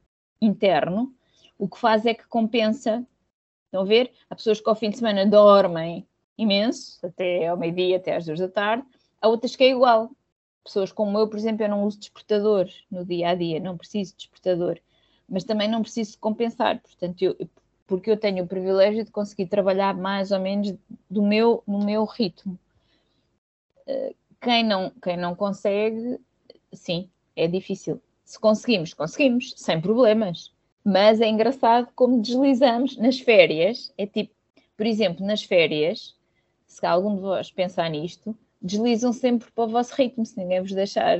[0.40, 1.12] interno,
[1.58, 3.04] o que faz é que compensa.
[3.66, 4.12] Estão a ver?
[4.30, 6.06] Há pessoas que ao fim de semana dormem
[6.36, 8.86] imenso, até ao meio-dia, até às duas da tarde.
[9.20, 10.10] Há outras que é igual.
[10.64, 14.12] Pessoas como eu, por exemplo, eu não uso despertador no dia a dia, não preciso
[14.12, 14.78] de despertador,
[15.28, 16.80] mas também não preciso compensar.
[16.80, 17.36] Portanto, eu,
[17.86, 20.74] porque eu tenho o privilégio de conseguir trabalhar mais ou menos
[21.08, 22.58] do meu, no meu ritmo.
[23.86, 26.20] Uh, quem não, quem não consegue,
[26.72, 28.00] sim, é difícil.
[28.24, 30.52] Se conseguimos, conseguimos, sem problemas.
[30.84, 33.92] Mas é engraçado como deslizamos nas férias.
[33.96, 34.34] É tipo,
[34.76, 36.14] por exemplo, nas férias,
[36.66, 40.72] se algum de vós pensar nisto, deslizam sempre para o vosso ritmo, se ninguém vos
[40.72, 41.18] deixar.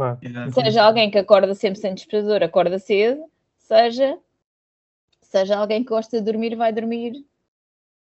[0.00, 0.18] Ah,
[0.52, 3.24] seja alguém que acorda sempre sem despertador, acorda cedo,
[3.58, 4.18] seja,
[5.22, 7.24] seja alguém que gosta de dormir, vai dormir.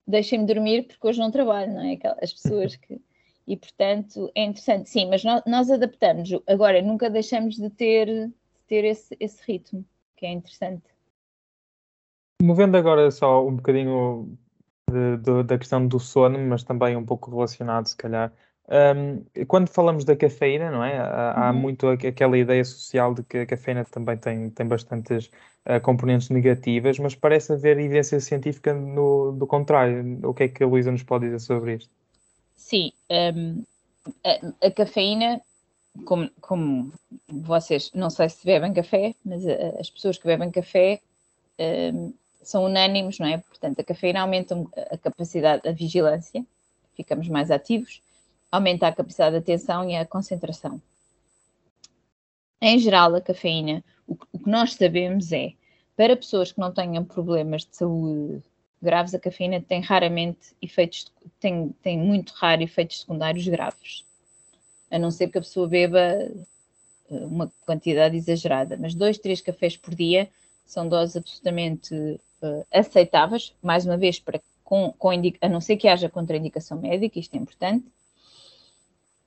[0.07, 1.99] Deixem-me dormir porque hoje não trabalho, não é?
[2.21, 3.01] As pessoas que
[3.47, 6.31] e portanto é interessante, sim, mas nós, nós adaptamos.
[6.47, 8.33] Agora, nunca deixamos de ter, de
[8.67, 9.85] ter esse, esse ritmo,
[10.17, 10.85] que é interessante.
[12.41, 14.37] Movendo agora só um bocadinho
[14.93, 18.33] de, de, da questão do sono, mas também um pouco relacionado, se calhar.
[18.69, 20.99] Um, quando falamos da cafeína, não é?
[20.99, 21.59] Há, uhum.
[21.59, 25.27] muito aquela ideia social de que a cafeína também tem, tem bastantes
[25.67, 30.21] uh, componentes negativas, mas parece haver evidência científica no, do contrário.
[30.23, 31.91] O que é que a Luísa nos pode dizer sobre isto?
[32.55, 33.65] Sim, um,
[34.25, 35.41] a, a, cafeína,
[36.05, 36.93] como, como,
[37.29, 41.01] vocês não sei se bebem café, mas a, as pessoas que bebem café
[41.59, 43.39] um, são unânimes, não é?
[43.39, 44.55] Portanto, a cafeína aumenta
[44.91, 46.45] a capacidade, a vigilância,
[46.95, 48.03] ficamos mais ativos,
[48.51, 50.81] aumenta a capacidade de atenção e a concentração.
[52.61, 55.53] Em geral, a cafeína, o, o que nós sabemos é
[55.97, 58.43] para pessoas que não tenham problemas de saúde
[58.83, 64.05] graves, a cafeína tem raramente efeitos, tem, tem muito raro efeitos secundários graves.
[64.91, 66.31] A não ser que a pessoa beba eh,
[67.09, 70.29] uma quantidade exagerada, mas dois, três cafés por dia
[70.65, 75.89] são doses absolutamente uh, aceitáveis, mais uma vez, para, com, com a não ser que
[75.89, 77.87] haja contraindicação médica, isto é importante.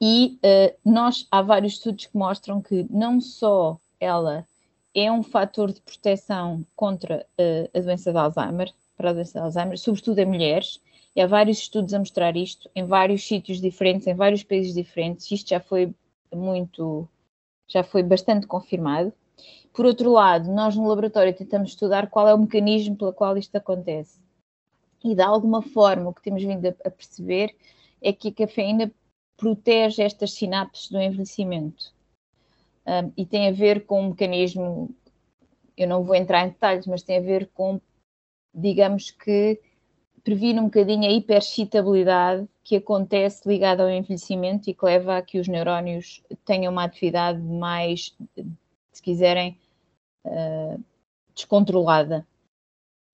[0.02, 4.46] E uh, nós, há vários estudos que mostram que não só ela
[4.94, 9.46] é um fator de proteção contra uh, a doença de Alzheimer, para a doença de
[9.46, 10.82] Alzheimer, sobretudo em mulheres,
[11.16, 15.32] e há vários estudos a mostrar isto em vários sítios diferentes, em vários países diferentes.
[15.32, 15.94] Isto já foi
[16.34, 17.08] muito,
[17.68, 19.14] já foi bastante confirmado.
[19.74, 23.56] Por outro lado, nós no laboratório tentamos estudar qual é o mecanismo pelo qual isto
[23.56, 24.20] acontece.
[25.04, 27.56] E de alguma forma o que temos vindo a, perceber
[28.02, 28.92] é que a cafeína
[29.38, 31.94] protege estas sinapses do envelhecimento.
[32.88, 34.90] Um, e tem a ver com um mecanismo,
[35.76, 37.82] eu não vou entrar em detalhes, mas tem a ver com,
[38.54, 39.60] digamos que,
[40.24, 45.40] previne um bocadinho a hiperexcitabilidade que acontece ligada ao envelhecimento e que leva a que
[45.40, 48.16] os neurónios tenham uma atividade mais,
[48.96, 49.58] se quiserem,
[50.26, 50.82] uh,
[51.34, 52.26] descontrolada.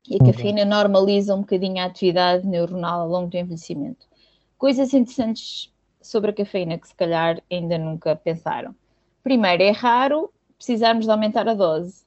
[0.08, 4.08] E a cafeína normaliza um bocadinho a atividade neuronal ao longo do envelhecimento.
[4.58, 8.76] Coisas interessantes sobre a cafeína que se calhar ainda nunca pensaram.
[9.24, 12.04] Primeiro, é raro precisarmos de aumentar a dose,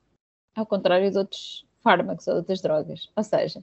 [0.54, 3.08] ao contrário de outros fármacos ou outras drogas.
[3.16, 3.62] Ou seja,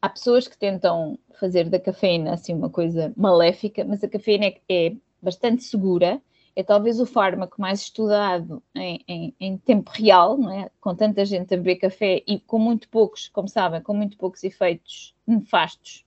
[0.00, 4.94] há pessoas que tentam fazer da cafeína assim uma coisa maléfica, mas a cafeína é
[5.22, 6.20] bastante segura
[6.56, 10.70] é talvez o fármaco mais estudado em, em, em, tempo real, não é?
[10.80, 14.44] com tanta gente a beber café e com muito poucos, como sabem, com muito poucos
[14.44, 16.04] efeitos nefastos.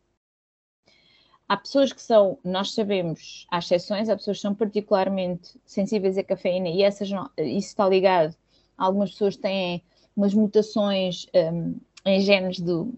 [1.50, 6.24] Há pessoas que são, nós sabemos, há exceções, há pessoas que são particularmente sensíveis à
[6.24, 8.36] cafeína e essas não, isso está ligado.
[8.78, 9.82] Algumas pessoas têm
[10.16, 12.94] umas mutações um, em genes do,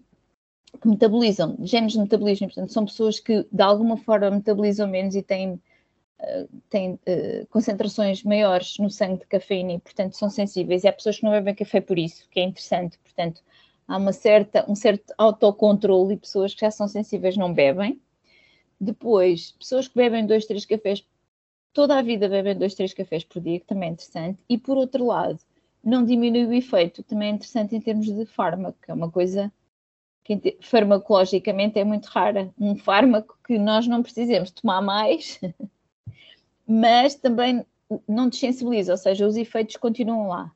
[0.80, 5.22] que metabolizam, genes de metabolismo, portanto, são pessoas que de alguma forma metabolizam menos e
[5.22, 5.60] têm
[6.68, 10.84] têm uh, concentrações maiores no sangue de cafeína e, portanto, são sensíveis.
[10.84, 12.98] E há pessoas que não bebem café por isso, que é interessante.
[12.98, 13.42] Portanto,
[13.86, 18.00] há uma certa, um certo autocontrole e pessoas que já são sensíveis não bebem.
[18.80, 21.04] Depois, pessoas que bebem dois, três cafés,
[21.72, 24.38] toda a vida bebem dois, três cafés por dia, que também é interessante.
[24.48, 25.38] E, por outro lado,
[25.82, 29.52] não diminui o efeito, também é interessante em termos de fármaco, que é uma coisa
[30.24, 32.52] que farmacologicamente é muito rara.
[32.58, 35.40] Um fármaco que nós não precisemos tomar mais
[36.72, 37.66] mas também
[38.06, 40.52] não desensibiliza, ou seja, os efeitos continuam lá.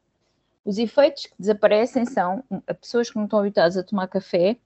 [0.65, 2.45] Os efeitos que desaparecem são
[2.81, 4.57] pessoas que não estão habituadas a tomar café,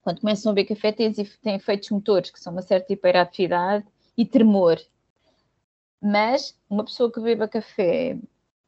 [0.00, 1.12] quando começam a beber café, têm,
[1.56, 3.84] efeitos motores, que são uma certa hiperatividade
[4.16, 4.80] e tremor.
[6.00, 8.16] Mas uma pessoa que beba café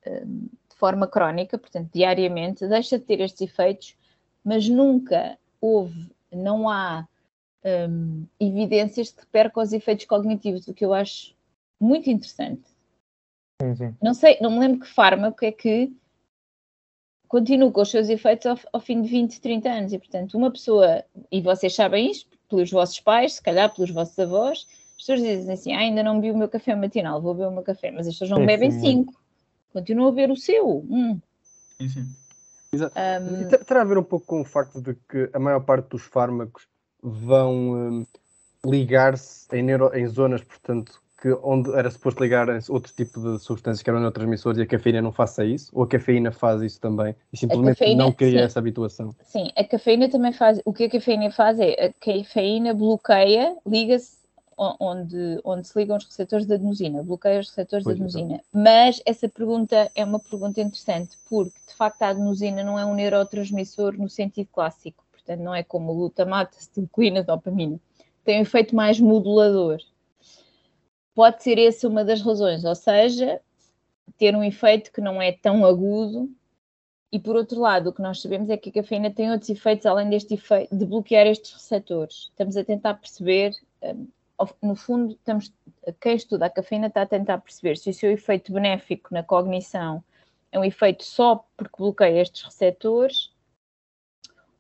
[0.04, 3.96] hum, de forma crónica, portanto, diariamente, deixa de ter estes efeitos,
[4.44, 7.06] mas nunca houve, não há
[7.88, 11.32] hum, evidências que perca os efeitos cognitivos, o que eu acho
[11.82, 12.62] muito interessante.
[13.60, 13.94] Sim, sim.
[14.02, 15.92] Não sei, não me lembro que fármaco é que
[17.28, 19.92] continua com os seus efeitos ao, ao, fim de 20, 30 anos.
[19.92, 24.18] E, portanto, uma pessoa, e vocês sabem isto, pelos vossos pais, se calhar pelos vossos
[24.18, 24.66] avós,
[24.96, 27.52] as pessoas dizem assim: ah, ainda não bebi o meu café matinal, vou beber o
[27.52, 29.14] meu café, mas as pessoas não sim, bebem 5,
[29.72, 30.84] continuam a beber o seu.
[30.88, 31.18] Hum.
[31.80, 32.06] Sim, sim.
[32.72, 32.94] Exato.
[32.98, 33.64] Um...
[33.64, 36.66] terá a ver um pouco com o facto de que a maior parte dos fármacos
[37.02, 38.06] vão um,
[38.64, 39.94] ligar-se em, neuro...
[39.96, 44.58] em zonas, portanto, que onde era suposto ligar outro tipo de substâncias que eram neurotransmissores
[44.58, 45.70] e a cafeína não faça isso?
[45.72, 48.44] Ou a cafeína faz isso também e simplesmente cafeína, não cria sim.
[48.44, 49.14] essa habituação?
[49.22, 50.60] Sim, a cafeína também faz.
[50.64, 54.20] O que a cafeína faz é a cafeína bloqueia, liga-se
[54.58, 58.34] onde, onde se ligam os receptores de adenosina, bloqueia os receptores pois de adenosina.
[58.34, 58.62] Então.
[58.62, 62.96] Mas essa pergunta é uma pergunta interessante, porque de facto a adenosina não é um
[62.96, 67.78] neurotransmissor no sentido clássico, portanto não é como o glutamato, acetilcolina, dopamina.
[68.24, 69.78] Tem um efeito mais modulador
[71.14, 73.40] pode ser essa uma das razões, ou seja,
[74.18, 76.30] ter um efeito que não é tão agudo.
[77.10, 79.84] E por outro lado, o que nós sabemos é que a cafeína tem outros efeitos
[79.84, 82.30] além deste efeito de bloquear estes receptores.
[82.30, 84.06] Estamos a tentar perceber, hum,
[84.62, 85.52] no fundo, estamos,
[86.00, 90.02] quem estuda a cafeína está a tentar perceber se o seu efeito benéfico na cognição
[90.50, 93.30] é um efeito só porque bloqueia estes receptores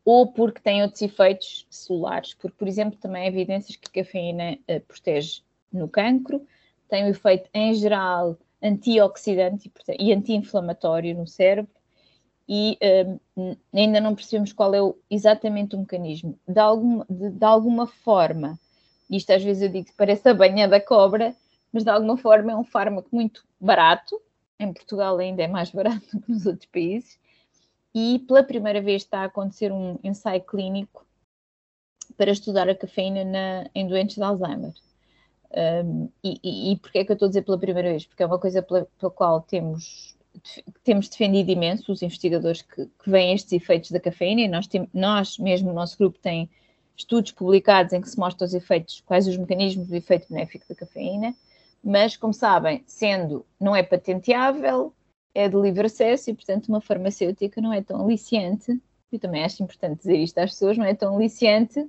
[0.04, 4.58] ou porque tem outros efeitos celulares, porque, por exemplo, também há evidências que a cafeína
[4.68, 5.42] uh, protege
[5.72, 6.46] no cancro,
[6.88, 11.72] tem um efeito, em geral, antioxidante e anti-inflamatório no cérebro,
[12.48, 12.78] e
[13.36, 16.38] um, ainda não percebemos qual é o, exatamente o mecanismo.
[16.46, 18.58] De, algum, de, de, alguma forma,
[19.10, 21.34] isto às vezes eu digo que parece a banha da cobra,
[21.72, 24.20] mas de alguma forma é um fármaco muito barato,
[24.58, 27.18] em Portugal ainda é mais barato que nos outros países,
[27.94, 31.06] e pela primeira vez está a acontecer um ensaio clínico
[32.16, 34.72] para estudar a cafeína na, em doentes de Alzheimer.
[35.54, 38.06] Um, e, e, e porquê é que eu estou a dizer pela primeira vez?
[38.06, 40.16] Porque é uma coisa pela, pela qual temos,
[40.82, 44.88] temos defendido imenso os investigadores que, que veem estes efeitos da cafeína e nós, tem,
[44.94, 46.48] nós mesmo, o nosso grupo tem
[46.96, 50.74] estudos publicados em que se mostram os efeitos, quais os mecanismos do efeito benéfico da
[50.74, 51.34] cafeína,
[51.84, 54.92] mas como sabem, sendo não é patenteável,
[55.34, 58.80] é de livre acesso e, portanto, uma farmacêutica não é tão aliciante,
[59.10, 61.86] eu também acho importante dizer isto às pessoas, não é tão aliciante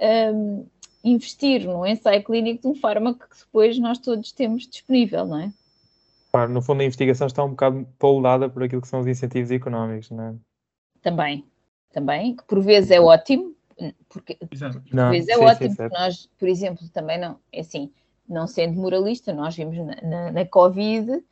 [0.00, 0.66] um,
[1.02, 5.52] investir num ensaio clínico de um fármaco que depois nós todos temos disponível, não é?
[6.30, 9.50] Claro, no fundo a investigação está um bocado poldada por aquilo que são os incentivos
[9.50, 10.34] económicos, não é?
[11.02, 11.44] Também,
[11.92, 13.54] também, que por vezes é ótimo,
[14.08, 14.80] porque Exato.
[14.80, 17.90] por não, vezes é sim, ótimo, sim, porque nós, por exemplo, também não, é assim,
[18.28, 21.22] não sendo moralista, nós vimos na, na, na Covid,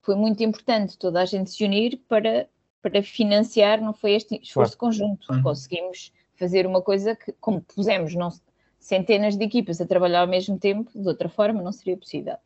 [0.00, 2.48] foi muito importante toda a gente se unir para,
[2.80, 4.94] para financiar, não foi este esforço claro.
[4.94, 5.42] conjunto, uhum.
[5.42, 8.30] conseguimos fazer uma coisa que, como pusemos não,
[8.78, 12.36] centenas de equipas a trabalhar ao mesmo tempo, de outra forma não seria possível.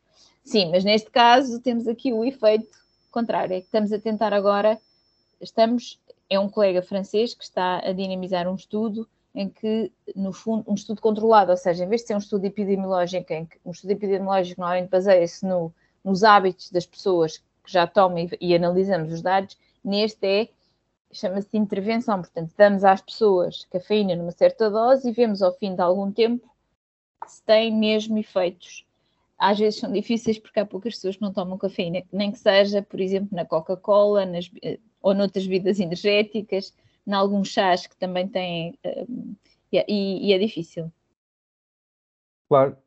[0.43, 2.67] Sim, mas neste caso temos aqui o efeito
[3.11, 4.77] contrário, é que estamos a tentar agora,
[5.39, 10.69] estamos, é um colega francês que está a dinamizar um estudo em que, no fundo,
[10.69, 13.71] um estudo controlado, ou seja, em vez de ser um estudo epidemiológico, em que um
[13.71, 15.73] estudo epidemiológico normalmente baseia-se no,
[16.03, 20.49] nos hábitos das pessoas que já tomam e, e analisamos os dados, neste é
[21.13, 25.81] chama-se intervenção, portanto, damos às pessoas cafeína numa certa dose e vemos ao fim de
[25.81, 26.49] algum tempo
[27.27, 28.85] se tem mesmo efeitos.
[29.37, 32.81] Às vezes são difíceis porque há poucas pessoas que não tomam cafeína, nem que seja,
[32.81, 34.27] por exemplo, na Coca-Cola
[35.01, 36.73] ou noutras bebidas energéticas,
[37.05, 38.77] em alguns chás que também têm,
[39.09, 39.35] um,
[39.71, 40.91] e, e é difícil.
[42.53, 42.77] Claro,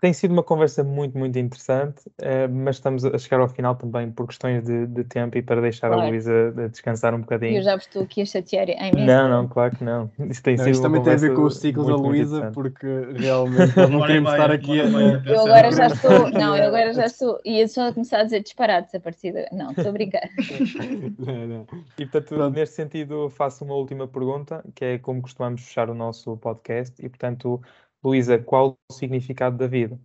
[0.00, 4.10] tem sido uma conversa muito, muito interessante, eh, mas estamos a chegar ao final também
[4.10, 6.02] por questões de, de tempo e para deixar claro.
[6.02, 7.58] a Luísa descansar um bocadinho.
[7.58, 9.06] Eu já estou aqui a chatear a imenso.
[9.06, 10.10] Não, não, claro que não.
[10.28, 12.88] Isso tem não, sido isto também tem a ver com os ciclos da Luísa, porque
[13.14, 14.84] realmente não queremos estar aqui a...
[14.84, 18.92] Eu agora já estou, não, eu agora já estou, ia só começar a dizer disparates
[18.96, 19.46] a partir de...
[19.52, 20.28] Não, estou a brincar.
[21.24, 21.66] não, não.
[21.96, 26.36] E portanto, neste sentido, faço uma última pergunta, que é como costumamos fechar o nosso
[26.38, 27.62] podcast, e portanto
[28.04, 29.98] Luísa, qual o significado da vida?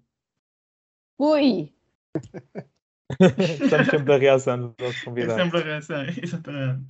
[1.17, 1.73] Ui!
[3.63, 5.39] Estamos sempre da reação dos nossos convidados.
[5.39, 6.85] É sempre a reação, exatamente.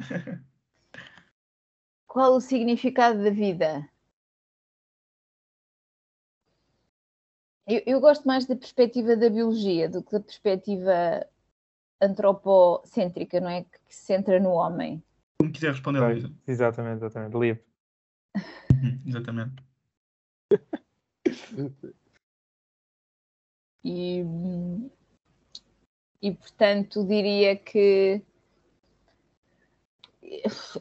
[2.07, 3.87] Qual o significado da vida?
[7.67, 11.25] Eu, eu, gosto mais da perspectiva da biologia do que da perspectiva
[12.01, 13.63] antropocêntrica, não é?
[13.63, 15.03] Que, se centra no homem.
[15.39, 16.33] Como quiser responder, Luísa.
[16.47, 17.37] Exatamente, exatamente.
[17.37, 17.63] Livre.
[19.05, 19.63] Exatamente.
[23.83, 24.23] E,
[26.21, 28.21] e portanto diria que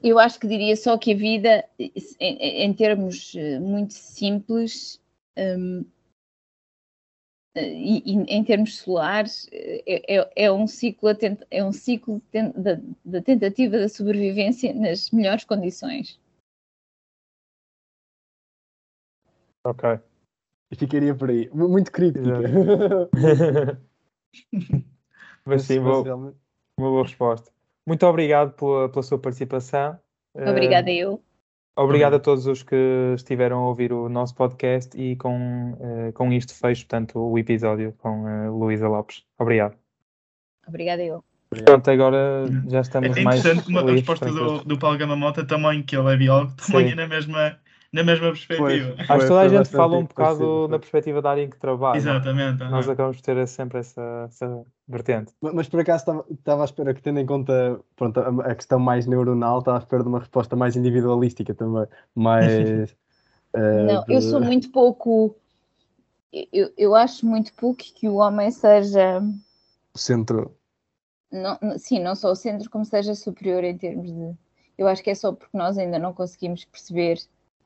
[0.03, 5.01] eu acho que diria só que a vida, em, em termos eh, muito simples,
[5.37, 5.85] um,
[7.57, 11.09] e, e, em termos solares, é, é, é um ciclo,
[11.51, 12.23] é um ciclo
[13.05, 16.21] da tentativa da sobrevivência nas melhores condições.
[19.65, 20.01] Ok.
[20.71, 21.49] E ficaria por aí.
[21.53, 22.41] Muito críptica.
[25.45, 26.35] Mas sim, boa, uma
[26.91, 27.51] boa resposta.
[27.87, 29.99] Muito obrigado pela, pela sua participação.
[30.35, 31.23] Obrigada uh, eu.
[31.75, 36.33] Obrigado a todos os que estiveram a ouvir o nosso podcast e com, uh, com
[36.33, 39.25] isto fecho, portanto, o episódio com uh, Luísa Lopes.
[39.39, 39.77] Obrigado.
[40.67, 41.25] Obrigada eu.
[41.65, 43.37] Pronto, agora já estamos é mais.
[43.37, 46.91] É interessante como a resposta do, do Paulo Gamamota também, que ele é biólogo, também
[46.91, 47.59] é na mesma
[47.91, 48.95] na mesma perspectiva.
[48.97, 51.59] Pois, Acho que toda a gente fala um bocado na perspectiva da área em que
[51.59, 51.97] trabalha.
[51.97, 52.59] Exatamente.
[52.65, 55.33] Nós acabamos de ter sempre essa, essa vertente.
[55.41, 58.79] Mas, mas, por acaso estava, à espera que, tendo em conta pronto, a, a, questão
[58.79, 61.87] mais neuronal, estava à espera de uma resposta mais individualística também.
[62.15, 62.93] Mas.
[63.55, 64.15] uh, Não, de...
[64.15, 65.35] eu sou muito pouco.
[66.53, 69.23] Eu, eu acho muito pouco que o homem seja.
[69.95, 70.55] O centro.
[71.33, 74.35] Não, sim, não só o centro, como seja superior em termos de.
[74.77, 77.19] Eu acho que é só porque nós ainda não conseguimos perceber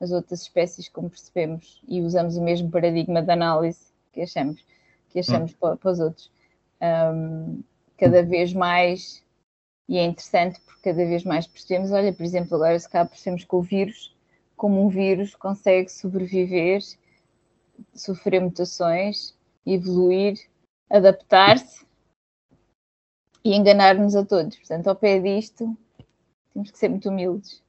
[0.03, 3.79] as outras espécies, como percebemos, e usamos o mesmo paradigma de análise
[4.11, 4.63] que achamos,
[5.09, 5.55] que achamos hum.
[5.59, 6.31] para, para, os outros.
[6.81, 7.63] Um,
[7.97, 9.23] cada vez mais,
[9.87, 13.45] e é interessante porque cada vez mais percebemos, olha, por exemplo, agora se cá percebemos
[13.45, 14.15] que o vírus,
[14.57, 16.81] como um vírus consegue sobreviver,
[17.93, 19.35] sofrer mutações,
[19.65, 20.37] evoluir,
[20.89, 21.85] adaptar-se
[23.43, 24.57] e enganar-nos a todos.
[24.57, 25.77] Portanto, ao pé disto,
[26.53, 27.62] temos que ser muito humildes.